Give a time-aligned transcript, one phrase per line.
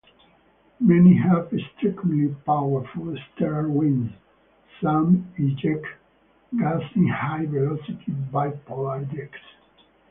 [0.79, 4.11] Many have extremely powerful stellar winds;
[4.81, 5.85] some eject
[6.57, 9.37] gas in high-velocity bipolar jets.